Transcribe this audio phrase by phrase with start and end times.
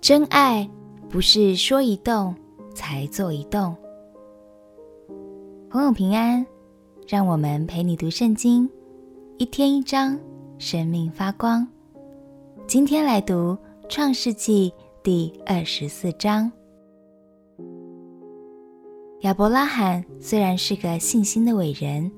[0.00, 0.68] 真爱
[1.08, 2.34] 不是说一动
[2.74, 3.76] 才做一动。
[5.68, 6.44] 朋友平安，
[7.06, 8.68] 让我们陪你读圣经，
[9.38, 10.18] 一天一章，
[10.58, 11.64] 生命发光。
[12.66, 13.56] 今天来读
[13.88, 16.50] 创世纪第二十四章。
[19.20, 22.10] 亚伯拉罕虽然是个信心的伟人，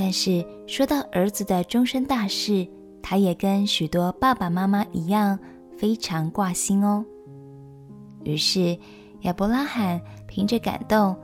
[0.00, 2.64] 但是说到儿子的终身大事，
[3.02, 5.36] 他也跟许多爸爸妈妈一样，
[5.76, 7.04] 非常挂心哦。
[8.22, 8.78] 于是，
[9.22, 11.16] 亚伯拉罕凭着感动，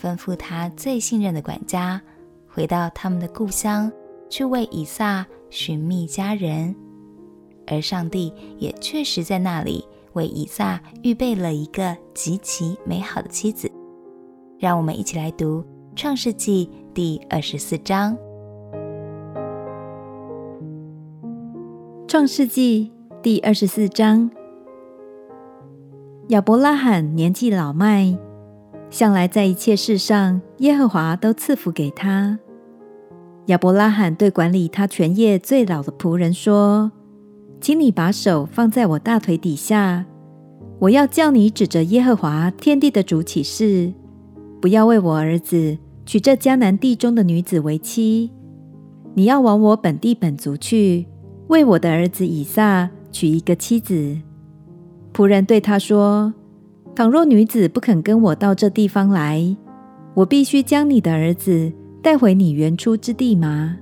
[0.00, 2.00] 吩咐他最信任的管家，
[2.48, 3.92] 回到他们的故乡，
[4.30, 6.74] 去为以撒寻觅佳人。
[7.66, 13.70] 而上帝也确实在那里为以撒预备了一个极其美好的妻子。
[14.58, 15.60] 让我们一起来读
[15.94, 18.14] 《创世纪》第二十四章。
[22.06, 24.30] 《创世纪》第二十四章。
[26.28, 28.18] 亚伯拉罕年纪老迈，
[28.90, 32.38] 向来在一切事上，耶和华都赐福给他。
[33.46, 36.92] 亚伯拉罕对管理他全业最老的仆人说
[37.58, 40.04] ：“请你把手放在我大腿底下，
[40.78, 43.94] 我要叫你指着耶和华天地的主起誓，
[44.60, 48.30] 不要为我儿子娶这迦南地中的女子为妻。
[49.14, 51.06] 你要往我本地本族去，
[51.48, 54.18] 为我的儿子以撒娶一个妻子。”
[55.12, 56.32] 仆人对他说
[56.96, 59.56] ：“倘若女子不肯跟我到这地方来，
[60.14, 61.72] 我必须将你的儿子
[62.02, 63.76] 带回你原出之地吗？”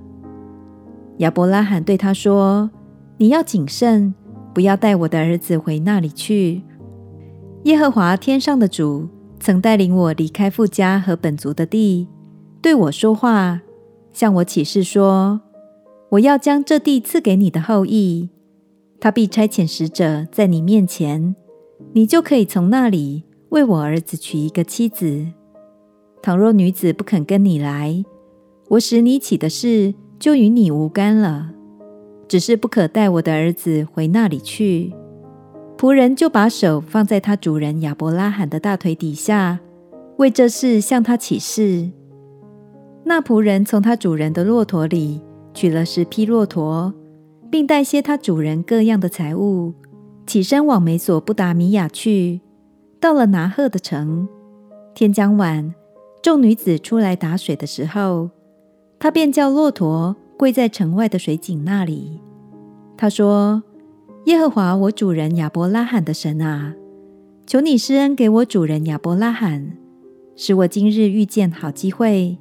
[1.19, 2.69] 亚伯拉罕对他说
[3.17, 4.13] ：“你要谨慎，
[4.53, 6.63] 不要带我的儿子回那里去。
[7.63, 9.07] 耶和华天上的主
[9.41, 12.07] 曾带领我离开父家和本族的地，
[12.61, 13.61] 对我说话，
[14.13, 15.41] 向我起誓说：
[16.11, 18.29] 我要将这地赐给你的后裔。”
[19.01, 21.35] 他必差遣使者在你面前，
[21.93, 25.25] 你就可以从那里为我儿子娶一个妻子。
[26.21, 28.05] 倘若女子不肯跟你来，
[28.69, 31.51] 我使你起的事就与你无干了。
[32.27, 34.93] 只是不可带我的儿子回那里去。
[35.81, 39.59] 仆人就把手放在他主人亚伯拉罕的大腿底下，
[40.17, 41.89] 为这事向他起誓。
[43.03, 45.19] 那仆人从他主人的骆驼里
[45.55, 46.93] 取了十匹骆驼。
[47.49, 49.73] 并带些他主人各样的财物，
[50.27, 52.41] 起身往美索不达米亚去。
[52.99, 54.29] 到了拿赫的城，
[54.93, 55.73] 天将晚，
[56.21, 58.29] 众女子出来打水的时候，
[58.99, 62.21] 他便叫骆驼跪在城外的水井那里。
[62.95, 63.63] 他说
[64.25, 66.75] ：“耶和华我主人亚伯拉罕的神啊，
[67.47, 69.77] 求你施恩给我主人亚伯拉罕，
[70.35, 72.37] 使我今日遇见好机会。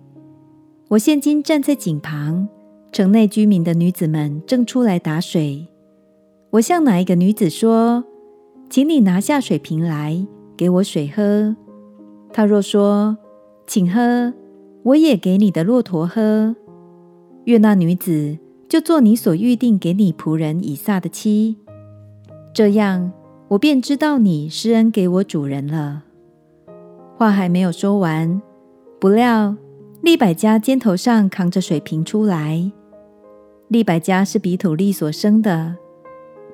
[0.88, 2.48] 我现今站在井旁。”
[2.92, 5.68] 城内居民的女子们正出来打水，
[6.50, 8.02] 我向哪一个女子说
[8.68, 10.26] ：“请你拿下水瓶来，
[10.56, 11.54] 给我水喝。”
[12.34, 13.16] 她若说
[13.64, 14.34] ：“请喝，
[14.82, 16.56] 我也给你的骆驼喝。”
[17.46, 18.36] 愿那女子
[18.68, 21.58] 就做你所预定给你仆人以撒的妻。
[22.52, 23.12] 这样，
[23.48, 26.02] 我便知道你施恩给我主人了。
[27.16, 28.40] 话还没有说完，
[28.98, 29.56] 不料
[30.02, 32.70] 利百加肩头上扛着水瓶出来。
[33.68, 35.76] 利百加是比土利所生的，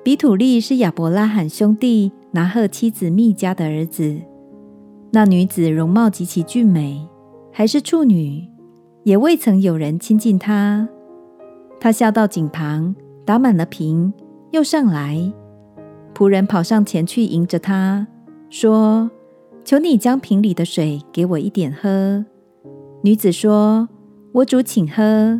[0.03, 4.15] 比土利是亚伯拉罕兄弟拿鹤妻子密迦的儿子。
[5.11, 7.07] 那女子容貌极其俊美，
[7.51, 8.45] 还是处女，
[9.03, 10.87] 也未曾有人亲近她。
[11.79, 14.13] 她下到井旁，打满了瓶，
[14.51, 15.33] 又上来。
[16.17, 18.07] 仆人跑上前去迎着她，
[18.49, 19.11] 说
[19.63, 22.25] ：“求你将瓶里的水给我一点喝。”
[23.05, 23.87] 女子说
[24.33, 25.39] ：“我主，请喝。”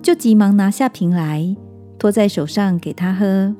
[0.00, 1.54] 就急忙拿下瓶来，
[1.98, 3.54] 托在手上给他喝。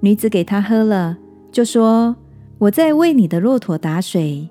[0.00, 1.18] 女子给他喝了，
[1.52, 2.16] 就说
[2.56, 4.48] ：“我在为你的骆驼打水，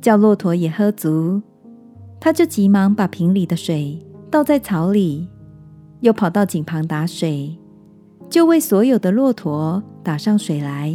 [0.00, 1.42] 叫骆驼也喝足。”
[2.18, 3.98] 他就急忙把瓶里的水
[4.30, 5.28] 倒在槽里，
[6.00, 7.54] 又跑到井旁打水，
[8.30, 10.94] 就为所有的骆驼打上水来。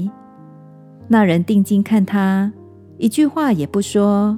[1.08, 2.52] 那人定睛看他，
[2.98, 4.38] 一句话也不说，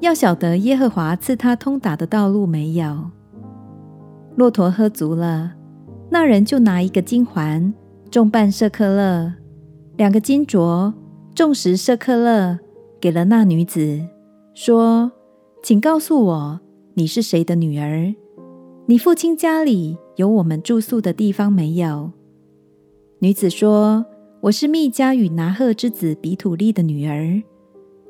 [0.00, 3.10] 要晓得耶和华赐他通达的道路没有。
[4.36, 5.52] 骆驼喝足了，
[6.10, 7.74] 那人就拿一个金环，
[8.10, 9.32] 重半舍客勒，
[9.96, 10.92] 两个金镯，
[11.34, 12.58] 重十舍客勒，
[13.00, 14.00] 给了那女子，
[14.54, 15.10] 说
[15.62, 16.60] ：“请告诉我，
[16.94, 18.14] 你是谁的女儿？
[18.90, 22.10] 你父亲家里有我们住宿的地方没有？”
[23.22, 24.04] 女子说
[24.42, 27.40] ：“我是密迦与拿鹤之子比土利的女儿。”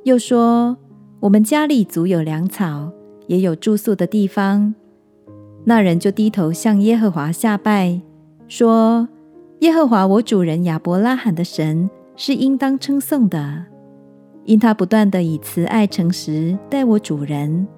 [0.05, 0.75] 又说
[1.21, 2.91] ：“我们家里足有粮草，
[3.27, 4.75] 也有住宿的地方。”
[5.65, 8.01] 那人就低头向耶和华下拜，
[8.49, 9.07] 说
[9.61, 13.67] ：“耶和华我主人亚伯拉罕的神是应当称颂的，
[14.47, 17.69] 因他不断地以慈爱诚实待我主人。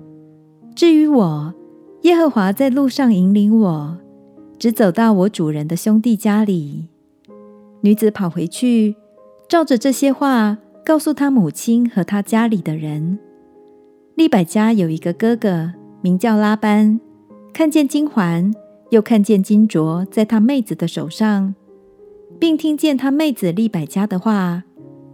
[0.76, 1.52] 至于我，
[2.02, 3.98] 耶和华在路上引领我，
[4.58, 6.88] 直走到我主人的兄弟家里。”
[7.82, 8.96] 女子跑回去，
[9.48, 13.18] 照着这些话告诉她母亲和她家里的人。
[14.16, 17.00] 利百加有一个哥哥，名叫拉班，
[17.52, 18.52] 看见金环，
[18.90, 21.54] 又看见金镯在他妹子的手上，
[22.38, 24.64] 并听见他妹子利百加的话，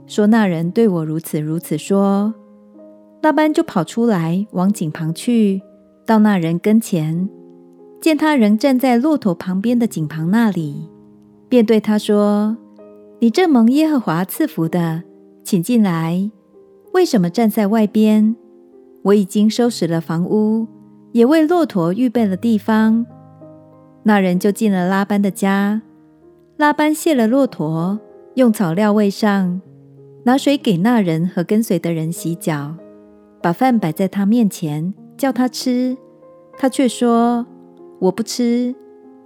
[0.06, 2.34] 说：“那人对我如此如此说。”
[3.22, 5.62] 拉班就跑出来往井旁去，
[6.08, 7.28] 到那人跟前，
[8.00, 10.88] 见他仍站在骆驼旁边的井旁那里，
[11.50, 12.56] 便对他说
[13.20, 15.02] ：“你这蒙耶和华赐福的，
[15.44, 16.30] 请进来。
[16.94, 18.34] 为什么站在外边？”
[19.04, 20.66] 我已经收拾了房屋，
[21.12, 23.04] 也为骆驼预备了地方。
[24.04, 25.82] 那人就进了拉班的家。
[26.56, 28.00] 拉班卸了骆驼，
[28.36, 29.60] 用草料喂上，
[30.24, 32.74] 拿水给那人和跟随的人洗脚，
[33.42, 35.98] 把饭摆在他面前，叫他吃。
[36.56, 37.44] 他却说
[38.00, 38.74] ：“我不吃，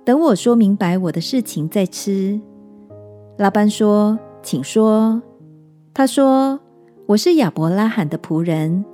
[0.04, 2.40] 等我说明白我的事情再吃。”
[3.38, 5.22] 拉班说：“请说。”
[5.94, 6.58] 他说
[7.06, 8.84] ：“我是亚伯拉罕的仆人。”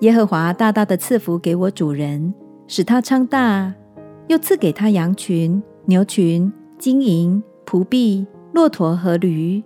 [0.00, 2.34] 耶和华大大的赐福给我主人，
[2.66, 3.74] 使他昌大，
[4.28, 9.62] 又赐给他羊群、牛群、金银、仆婢、骆驼和驴。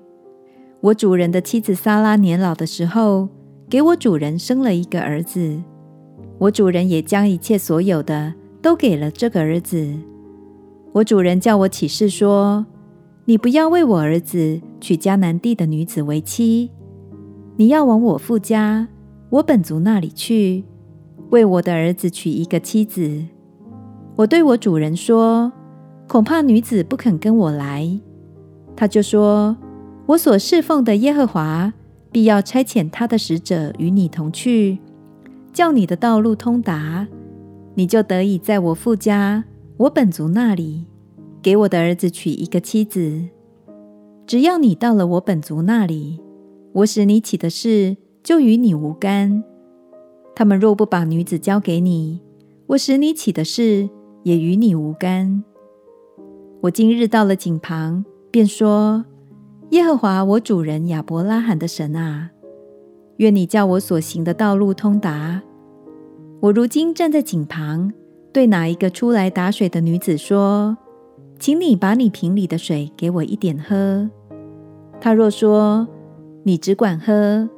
[0.81, 3.29] 我主人的妻子撒拉年老的时候，
[3.69, 5.61] 给我主人生了一个儿子。
[6.41, 8.33] 我主人也将一切所有的
[8.63, 9.95] 都给了这个儿子。
[10.93, 12.65] 我主人叫我起誓说
[13.27, 16.71] ：“你不要为我儿子娶迦南地的女子为妻，
[17.57, 18.89] 你要往我父家。”
[19.29, 20.65] 我本族那里去，
[21.29, 23.27] 为我的儿子娶一个妻子。
[24.17, 25.53] 我对我主人说
[26.09, 28.01] ：“恐怕女子不肯跟我来。”
[28.75, 29.57] 他就说
[30.07, 31.73] ：“我所侍奉的耶和华
[32.11, 34.79] 必要差遣他的使者与你同去，
[35.53, 37.07] 叫你的道路通达，
[37.75, 39.45] 你就得以在我父家、
[39.77, 40.87] 我本族那里，
[41.43, 43.29] 给我的儿子娶一个妻子。
[44.27, 46.21] 只要你到了我本族那里，
[46.73, 49.43] 我使你起的事。”就与你无干。
[50.35, 52.21] 他们若不把女子交给你，
[52.67, 53.89] 我使你起的事
[54.25, 55.43] 也与你无干。
[56.61, 59.07] 我今日到了井旁，便说：
[59.71, 62.31] 耶和华我主人亚伯拉罕的神啊，
[63.21, 65.43] 愿你叫我所行的道路通达。
[66.41, 67.93] 我如今站在井旁，
[68.33, 70.75] 对哪一个出来打水的女子说：
[71.39, 74.09] 请你把你瓶里的水给我一点喝。
[75.03, 75.87] 她若说：
[76.45, 77.49] 你只管喝。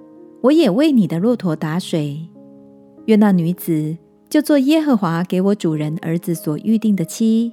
[0.40, 2.28] 我也为你的骆驼打水，
[3.04, 3.96] 愿那女子
[4.28, 7.52] 就做耶和华给我主人儿子所预定的妻。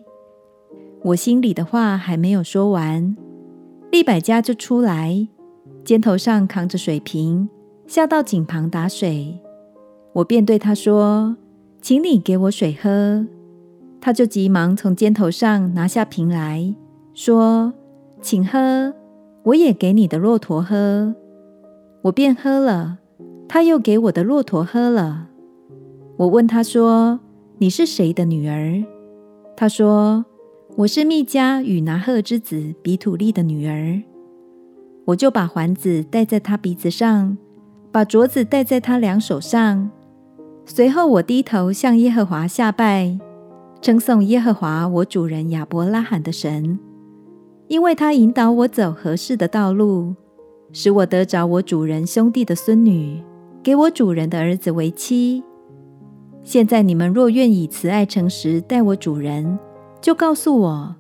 [1.04, 3.16] 我心里的话还没有说完，
[3.92, 5.28] 利百加就出来，
[5.84, 7.48] 肩头上扛着水瓶，
[7.90, 9.40] 下到井旁打水。
[10.14, 11.36] 我便对他说
[11.82, 13.26] ：“请你给我水喝。”
[14.00, 16.76] 他就急忙从肩头上拿下瓶来
[17.16, 17.74] 说
[18.22, 18.94] ：“请喝，
[19.42, 21.16] 我也给你的骆驼喝。”
[22.04, 23.00] 我便喝了，
[23.48, 25.30] 他又给我的骆驼喝了。
[26.18, 27.20] 我问他说
[27.58, 28.84] ：“你是谁的女儿？”
[29.58, 30.26] 他说
[30.78, 34.00] ：“我是密加与拿鹤之子比土利的女儿。”
[35.06, 37.36] 我就把环子戴在他鼻子上，
[37.92, 39.90] 把镯子戴在他两手上。
[40.66, 43.18] 随后我低头向耶和华下拜，
[43.82, 46.78] 称颂耶和华我主人亚伯拉罕的神，
[47.68, 50.16] 因为他引导我走合适的道路。
[50.72, 53.24] 使我得着我主人兄弟的孙女，
[53.64, 55.44] 给我主人的儿子为妻。
[56.44, 59.58] 现在你们若愿以慈爱诚实待我主人，
[60.00, 60.94] 就告诉我；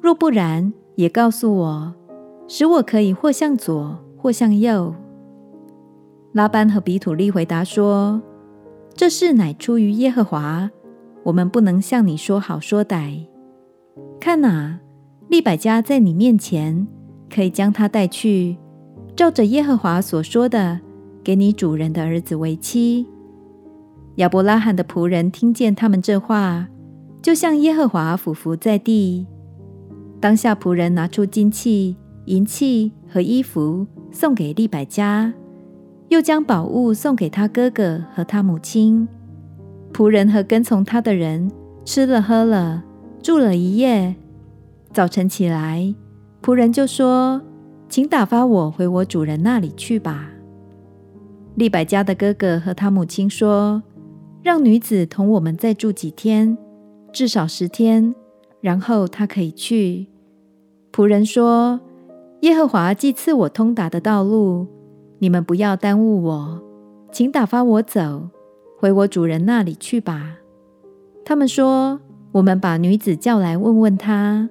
[0.00, 1.94] 若不然，也告诉我，
[2.48, 4.94] 使我可以或向左，或向右。
[6.36, 8.20] 拉班和比土利回答说
[8.92, 10.70] ：“这事乃出于耶和华，
[11.22, 13.26] 我们不能向你说好说歹。
[14.20, 14.78] 看哪，
[15.30, 16.86] 利百加在你面前，
[17.34, 18.58] 可以将她带去。”
[19.16, 20.78] 照着耶和华所说的，
[21.24, 23.06] 给你主人的儿子为妻。
[24.16, 26.68] 亚伯拉罕的仆人听见他们这话，
[27.22, 29.26] 就向耶和华俯伏在地。
[30.20, 35.32] 当下仆人拿出金器、银器和衣服送给利百加，
[36.08, 39.06] 又将宝物送给他哥哥和他母亲。
[39.92, 41.50] 仆人和跟从他的人
[41.84, 42.84] 吃了喝了，
[43.22, 44.14] 住了一夜。
[44.92, 45.94] 早晨起来，
[46.42, 47.42] 仆人就说。
[47.88, 50.28] 请打发我回我主人那里去吧。
[51.54, 53.80] 利百加的哥哥和他母亲说
[54.42, 56.58] ：“让女子同我们再住几天，
[57.12, 58.12] 至少十天，
[58.60, 60.08] 然后他可以去。
[60.92, 61.80] 仆人说
[62.42, 64.66] ：“耶和华既赐我通达的道路，
[65.18, 66.62] 你们不要耽误我，
[67.10, 68.28] 请打发我走，
[68.78, 70.38] 回我主人那里去吧。”
[71.24, 72.00] 他们说
[72.32, 74.48] ：“我们把女子叫来问问她。”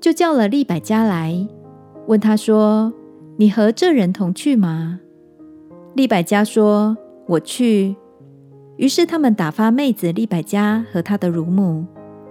[0.00, 1.48] 就叫了利百加来，
[2.06, 2.92] 问她说
[3.36, 5.00] ：“你和这人同去吗？”
[5.94, 7.96] 利百加说：“我去。”
[8.78, 11.84] 于是他们打发妹子利百加和她的乳母，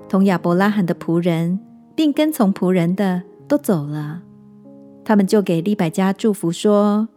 [0.08, 1.60] 同亚伯拉罕的仆人，
[1.94, 4.24] 并跟从仆人的都走了。
[5.10, 7.10] 他们就给利百加祝福说：“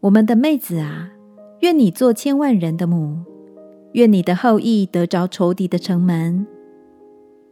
[0.00, 1.08] 我们的妹子啊，
[1.60, 3.20] 愿你做千万人的母，
[3.92, 6.46] 愿你的后裔得着仇敌的城门。”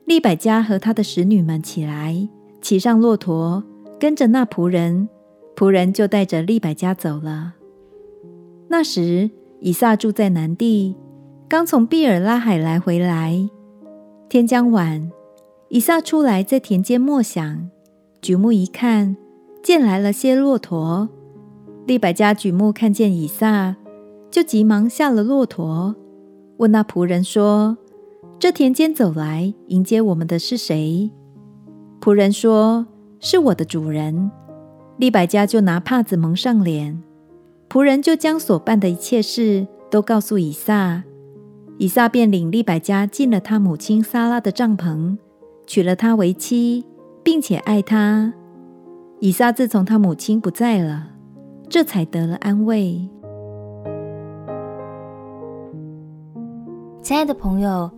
[0.04, 2.28] 利百加和他的使女们起来，
[2.60, 3.64] 骑上骆驼，
[3.98, 5.08] 跟着那仆人，
[5.56, 7.54] 仆人就带着利百加走了。
[8.68, 10.94] 那时以撒住在南地。
[11.48, 13.48] 刚从毕尔拉海来回来，
[14.28, 15.10] 天将晚，
[15.70, 17.70] 以撒出来在田间默想，
[18.20, 19.16] 举目一看，
[19.62, 21.08] 见来了些骆驼。
[21.86, 23.76] 利百加举目看见以撒，
[24.30, 25.96] 就急忙下了骆驼，
[26.58, 27.76] 问那仆人说
[28.38, 31.10] ：“这田间走来迎接我们的是谁？”
[32.00, 32.86] 仆人说
[33.18, 34.30] ：“是我的主人。”
[34.98, 37.02] 利百加就拿帕子蒙上脸，
[37.68, 41.02] 仆人就将所办的一切事都告诉以撒。
[41.78, 45.16] 以撒便领利百加进了他母亲撒拉的帐篷，
[45.66, 46.84] 娶了她为妻，
[47.22, 48.34] 并且爱她。
[49.20, 51.08] 以撒自从他母亲不在了，
[51.68, 53.06] 这才得了安慰。
[57.02, 57.90] 亲爱的朋友，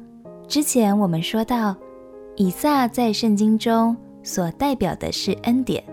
[0.49, 1.77] 之前我们说到，
[2.35, 5.85] 以撒在圣经中所代表的是恩典，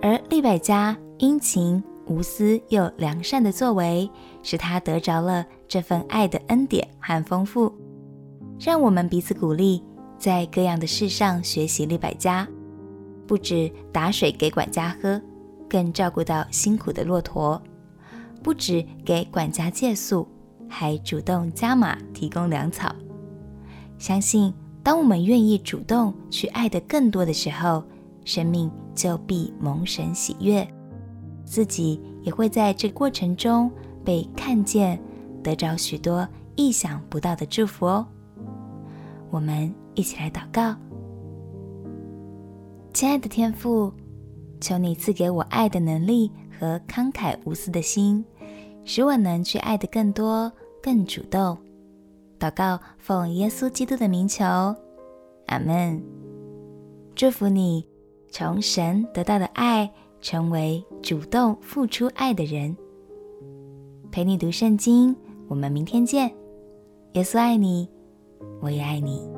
[0.00, 1.82] 而利百加殷勤。
[2.06, 4.10] 无私又良善的作为，
[4.42, 7.70] 使他得着了这份爱的恩典和丰富。
[8.58, 9.82] 让我们彼此鼓励，
[10.16, 12.48] 在各样的事上学习利百加，
[13.28, 15.20] 不止打水给管家喝，
[15.68, 17.60] 更照顾到辛苦的骆驼；
[18.42, 20.26] 不止给管家借宿，
[20.68, 22.92] 还主动加码提供粮草。
[23.98, 27.84] 相信当我们愿意主动去爱的更多的时候，
[28.24, 30.66] 生命就必蒙神喜悦。
[31.44, 33.70] 自己也会在这过程中
[34.04, 34.98] 被看见，
[35.42, 38.06] 得着许多意想不到的祝福哦。
[39.30, 40.74] 我们一起来祷告，
[42.92, 43.92] 亲爱的天父，
[44.60, 48.24] 求你赐给我爱的能力和慷慨无私的心，
[48.84, 50.50] 使我能去爱的更多、
[50.82, 51.56] 更主动。
[52.38, 54.44] 祷告奉耶稣基督的名求，
[55.46, 56.02] 阿门。
[57.14, 57.86] 祝福你
[58.30, 59.90] 从神得到的爱。
[60.20, 62.76] 成为主动付出爱的人，
[64.10, 65.14] 陪你读圣经。
[65.46, 66.28] 我们明天见。
[67.12, 67.88] 耶稣爱你，
[68.60, 69.37] 我也爱你。